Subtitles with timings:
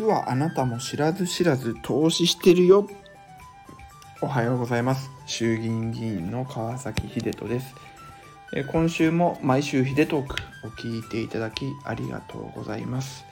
[0.00, 2.88] 実はあなたも知らず知らず投資してるよ。
[4.22, 5.10] おはようございます。
[5.26, 7.74] 衆議院議員の川崎秀人です。
[8.72, 10.36] 今週も毎週秀トーク
[10.66, 13.26] を聞いていただきありがとうございます。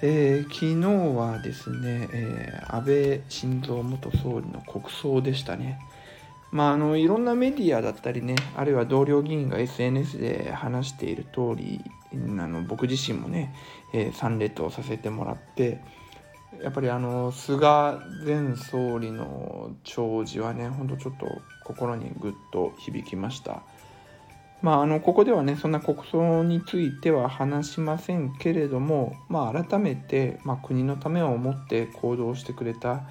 [0.00, 5.80] えー、昨日はですね、えー、安倍晋三元総理の国葬でしたね。
[6.54, 11.80] まあ、あのいろんなメディアだったりね、あるいは同僚議員が SNS で話している通り、
[12.12, 13.52] あの僕自身もね、
[13.92, 15.80] えー、参列をさせてもらって
[16.62, 21.26] やっぱりあの菅前総理の弔辞はねほんとちょっと
[21.64, 23.64] 心にぐっと響きました。
[24.62, 33.02] まああのここではねそんな国葬については話しませんけれどもまあ改めて、まあ、国のためを思って行動してくれた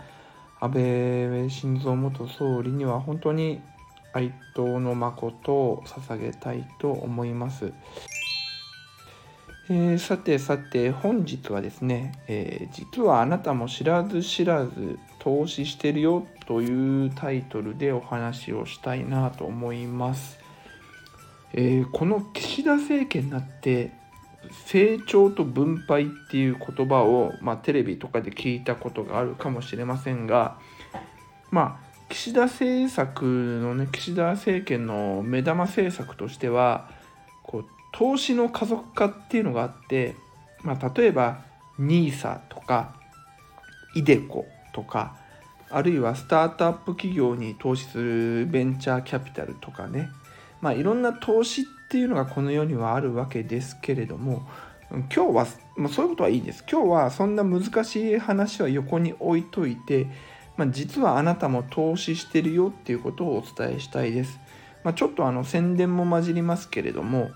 [0.63, 3.61] 安倍晋三元総理には本当に
[4.13, 7.73] 哀悼の誠を捧げたいと思います。
[9.69, 20.37] えー、さてさて本日はですね、えー、実はあなたも知らず知らず投資してるよというタイトルでお話をしたいなと思います、
[21.53, 23.91] えー、この岸田政権になって
[24.65, 30.57] 成長と分配っていう言葉を、まあ、テレビとかで聞いたことがあるかもしれませんが
[31.51, 36.89] まあ岸田政策のね岸田政権の目玉政策としては
[37.43, 40.15] こう投資の加速化っていうのがあって、
[40.63, 41.43] まあ、例えば
[41.79, 42.95] NISA とか
[43.95, 45.17] iDeCo とか
[45.69, 50.11] あるいはスタートアップ企業に投資するベンチャーキャピタルとかね、
[50.63, 54.47] まあ、いろんな投資っていうのがこの世にはあるわけですけれども
[54.89, 56.63] 今日は、まあ、そういうことはいいです。
[56.71, 60.07] 今日はそんな難しい話は横に置いといて、
[60.55, 64.39] まあ、実はあなたも投資してるよっていうことをお伝えしたいです、
[64.85, 67.29] まあ、ちょっとあの宣伝も混じりますけれども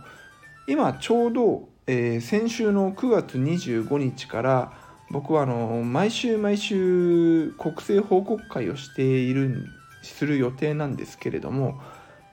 [0.70, 4.74] 今ちょうど、えー、先週の9月25日から
[5.12, 9.66] 僕はあの毎週毎週国政報告会をしている
[10.02, 11.82] する予定なんですけれども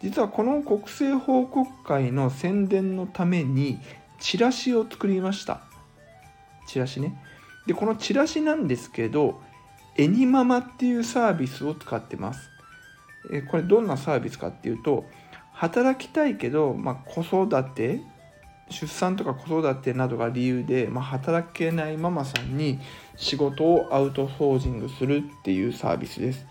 [0.04, 3.80] 実はこの国政報告会の宣伝のために
[4.20, 5.62] チラシを作りました。
[6.66, 7.18] チラシね。
[7.66, 9.40] でこのチラシなんですけど
[9.96, 12.50] エニママっていうサービスを使ってます。
[13.32, 15.06] えこれどんなサービスかっていうと
[15.54, 18.02] 働きたいけど、まあ、子育て
[18.68, 22.78] 出産とか子育てなどが理由で、まあ、働けないママさんに
[23.16, 26.44] 仕事をアウトソージングするっていうサービスです。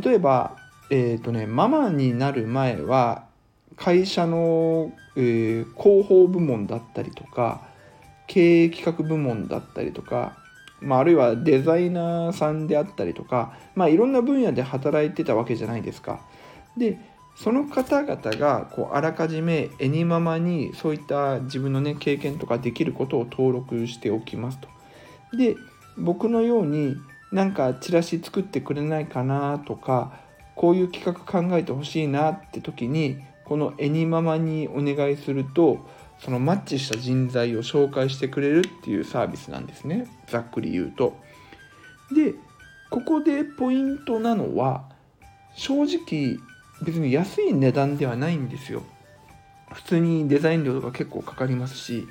[0.00, 3.28] 例えば、えっ、ー、とね、ママになる前は
[3.76, 7.62] 会社の、えー、広報部門だったりとか
[8.26, 10.36] 経営企画部門だったりとか、
[10.80, 16.20] まあ、あるいはデザイナーさんであったりとか、まあ、いろんな分野で働いてたわけじゃないですか。
[16.76, 16.98] で
[17.36, 24.68] その方々がこうあらかじめエニママにそういった自分のね経験とかできることを登録しておきますと。
[25.36, 25.56] で
[25.96, 26.96] 僕のように
[27.30, 30.27] なんかチラシ作ってくれないかなとか
[30.58, 35.78] こういう企画考えてほしいなって時にこのエニママにお願いすると
[36.18, 41.16] そのマッチした人材を紹介してくれるっていうサービスなんですねざっくり言うと。
[42.12, 42.34] で
[42.90, 44.84] ここでポイントなのは
[45.54, 46.38] 正直
[46.82, 48.82] 別に安い値段ではないんですよ。
[49.72, 52.06] 普通にデザイン料とか結構かかりますし、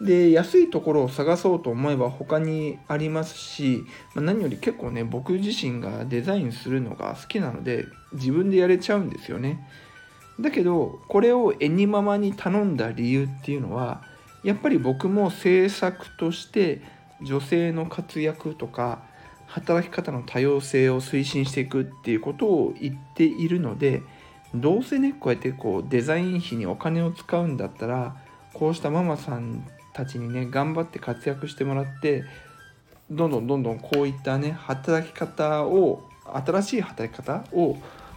[0.00, 9.68] で、安いところを探そうと思えば他にありますし、まあ、何より結構ね、僕自身がデザインするのが好きなので、自分でやれちゃうんですよね。
[10.38, 14.02] だけど、これをエニママに頼んだ理由っていうのは、
[14.44, 16.80] やっぱり僕も制作として
[17.20, 19.02] 女性の活躍とか、
[19.48, 24.02] 働き方の多様性を推進していくっていうことを言っているので
[24.54, 28.16] どうせねこうやってこうデザイン費にお金を使うんだったら
[28.52, 29.66] こうしたママさん
[29.98, 32.24] たちにね頑張って活躍してもらって
[33.10, 37.76] どんどんどんどんこういったね働き方を新しい働き方を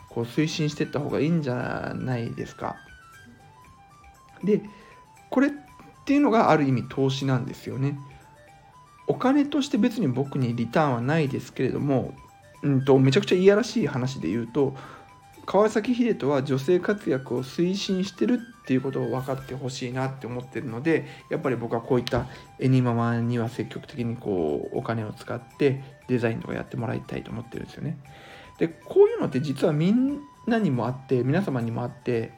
[0.10, 2.76] こう推進していった方がいいんじゃないですか。
[4.44, 4.62] で
[5.30, 5.52] これっ
[6.06, 7.98] ていうのがある意味投資なんですよね。
[9.08, 12.14] お金として別に僕にリターンはないですけれども、
[12.62, 14.76] うんと、めちゃくちゃいやらしい話で言うと
[15.46, 18.40] 川崎秀人は女性活躍を推進してる
[18.72, 22.28] っていうことを分かってほしいなって思ってるのでやっぱり僕はこういった
[22.58, 27.98] エニママには積極的にこうお金を使ってデザインとかやってもらいたいと思ってるんですよね。
[28.60, 32.32] でこういうのって実はみんなにもあって皆様にもあって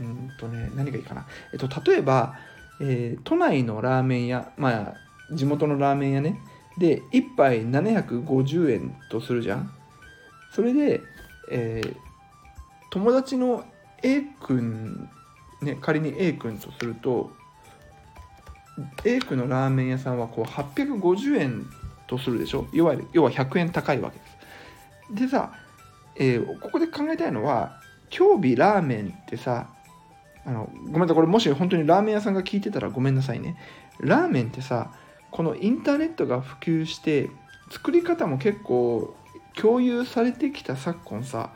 [0.00, 2.34] うんとね何がいいかな、えっと、例えば、
[2.80, 4.94] えー、都内のラーメン屋ま
[5.30, 6.40] あ地元のラーメン屋ね。
[6.78, 9.72] で1杯750円とするじゃん。
[10.50, 11.00] それで、
[11.52, 11.96] えー、
[12.90, 13.64] 友達の
[14.02, 15.08] A 君
[15.62, 17.30] ね仮に A 君とすると
[19.04, 21.66] A 区のラーメン屋さんはこう850円
[22.06, 22.66] とするでしょ？
[22.72, 25.22] いわゆる要は100円高いわけです。
[25.22, 25.52] でさ、
[26.16, 27.80] えー、ここで考えたいのは
[28.16, 29.68] 今日日ラーメンってさ
[30.44, 33.56] あのごめんなさいこれもし本当にラーメン屋さんが聞いてたらごめんなさいね。
[33.98, 34.92] ラーメンってさ
[35.30, 37.30] このインターネットが普及して
[37.70, 39.16] 作り方も結構
[39.54, 41.50] 共有されてきた昨今さ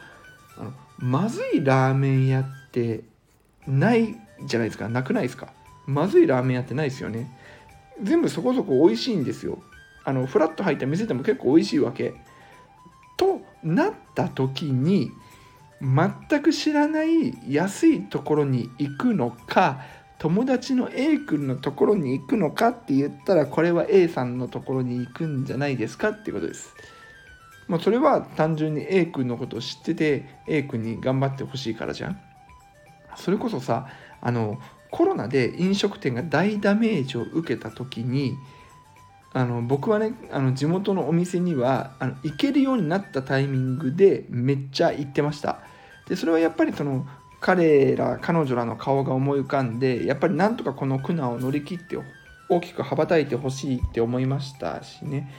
[0.58, 3.05] あのまずいラーメン屋って
[3.67, 4.89] ないじゃないですか。
[4.89, 5.53] なくないですか。
[5.87, 7.31] まずいラーメン屋ってないですよね。
[8.03, 9.62] 全部そこそこ美味しいんですよ。
[10.05, 12.15] あのフラッと入った店でも結構美味しいわけ。
[13.17, 15.11] となった時に
[15.81, 19.83] 全く知らない安いところに行くのか
[20.19, 26.11] 友達の A 君のところに行くのかって言ったらこれは A さんのところに行くんじゃないですか。
[26.11, 26.75] っていうことです。
[27.69, 32.21] まあ、それは単純に A 君のことを知ってて A 君に頑張ってほしいからじゃん。
[33.17, 33.89] それこそさ
[34.21, 34.59] あの
[34.91, 38.37] コロナで飲食店が大ダメージを受けた時に
[39.33, 45.61] あの僕はねあの地元のお店にはあの行けるようになったタイミングでめっちゃ行ってました。
[46.09, 47.07] でそれはやっぱりその
[47.41, 51.97] 彼ら彼女らの顔が思い浮かんでやっぱりなんとかこの苦難を乗り切って
[52.49, 55.33] 大きく羽ばたいてほしいって思いましたしね。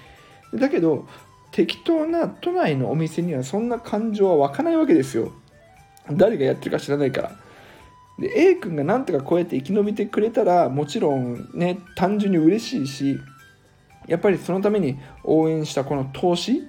[0.53, 1.07] だけど
[1.51, 5.33] 適当な都内のお店にはそんな感情は湧かないわけですよ。
[6.09, 7.40] 誰がやってるか知らないから。
[8.21, 13.19] で A 君がなんとかこうやって生き延びてくれたらもちろんね単純に嬉しいし
[14.07, 16.63] やっぱりそのために応援したこの投資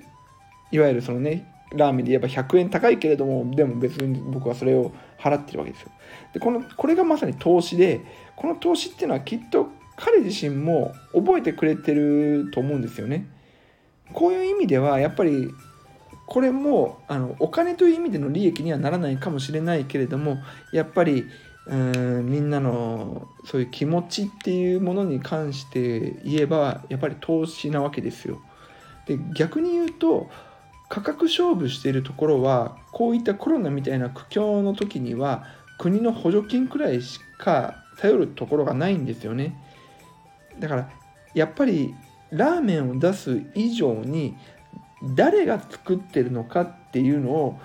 [0.70, 5.90] いわゆるそのねラーメンで言えば100円高いけれどもでも別に僕はそれを払ってるわけですよ。
[6.32, 8.00] でこのこれがまさに投資で
[8.36, 13.26] この投資っていうのはきっと彼自身も覚えてくれてると思うんですよね。
[14.12, 15.50] こういう意味ではやっぱり
[16.32, 20.38] これもあのお金という意味での利益にはならないかもしれないけれども
[20.72, 21.26] やっぱり
[21.66, 28.40] うんみんなのそういう気持ちっていうものに関して言えばやっぱり投資なわけですよ。
[29.04, 30.30] で逆に言うと
[30.88, 35.44] 価格勝負しているところはこういったコロナみたいな苦境の時には
[35.78, 39.54] 国の補助金くらいしか頼るところがないんですよね。
[40.58, 40.88] だから
[41.34, 41.94] やっぱり
[42.30, 44.34] ラーメンを出す以上に
[45.02, 47.60] 誰が作ってるのかっていうのを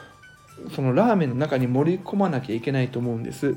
[0.75, 3.55] そのラーメンの中に盛り込まなきゃいけないと思うんです。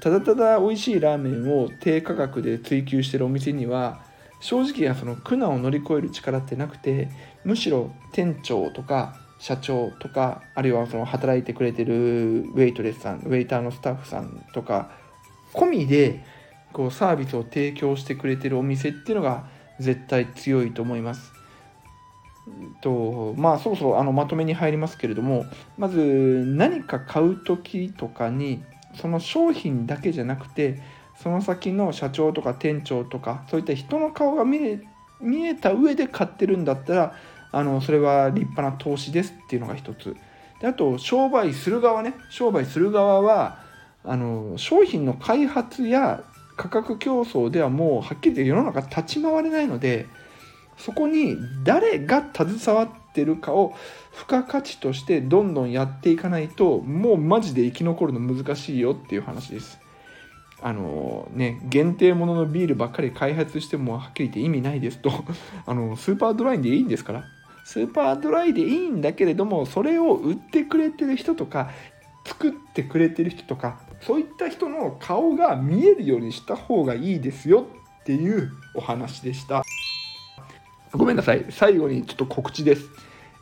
[0.00, 4.02] ただただ美味しいラーメンを低価格で追求してるお店には
[4.40, 7.08] 正直その苦難を乗り越える力ってなくて
[7.44, 14.90] むしろ店長とか社長とかあるいはその働いてくれてるウェイトレスさんウェイターのスタッフさんとか
[15.54, 16.24] 込みで
[16.72, 19.46] こうサービスを提供してくれてるお店っていうのが
[19.78, 21.32] 絶対強いと思います。
[22.82, 25.46] とまあそろそろあのまとめに入りますけれども
[25.78, 28.62] まず何か買う時とかに
[29.00, 30.80] その商品だけじゃなくて
[31.16, 34.80] その先の社長とか店長とかそういった人の顔が見え
[35.20, 37.14] 見えた上で買ってるんだったら
[37.52, 40.16] あのそれは立派な投資ですっていうのが一つ。
[40.60, 42.14] であと商売する側ね。
[42.30, 43.60] 商売する側は
[44.04, 46.24] あの商品の開発や
[46.56, 50.06] 価格競争ではもうはっきり言って世の中立ち回れないので
[50.76, 53.74] そこに誰が携わってるかを
[54.12, 59.80] 付加価値としてどんどんやっていかないともうマジで生き残るの難しいよっていう話です。
[60.62, 65.12] あのね、限定もののビールばっかり開発してもはっきり言って意味ないですと
[65.66, 67.24] あのスーパードライでいいんですから
[67.66, 71.70] スーパードライでいいんだけれどもそれを売ってくれてる人とか
[72.24, 77.66] 作ってくれてる人とかそういった人の顔が見えるようにした方がいいですよ
[78.00, 79.62] っていうお話でした。
[80.96, 81.46] ごめんなさい。
[81.50, 82.88] 最後にちょっと告知です。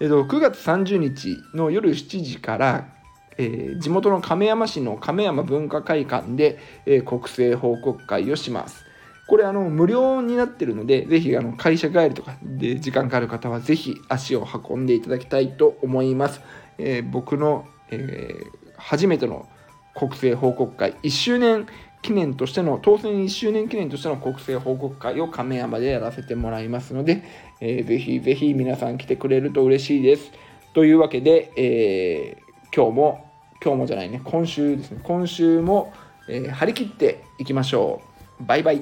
[0.00, 2.88] えっと、9月30日の夜7時から、
[3.37, 8.87] えー、地元の亀山市の亀山文化会館で、えー、国政報告会をします。
[9.28, 16.40] これあの無料になってるので、ぜひあの会社帰りとかで時間がある方はぜひ足を運んでいただきたいと思います。
[16.78, 18.30] えー、僕の、え
[18.78, 19.47] 初めての
[19.94, 21.66] 国政報告会1周年
[22.02, 27.23] 記念としての、当選1周年記念としての国政報告会を亀山でやらせてもらいますので、
[27.61, 30.32] えー、ぜひぜひ皆さん来てくれると嬉しいです。
[30.75, 33.30] というわけで、えー、今日も、
[33.64, 35.92] 今日もじゃないね、今週ですね、今週も、
[36.28, 38.02] えー、張り切っていきましょ
[38.40, 38.44] う。
[38.44, 38.80] バイバイ。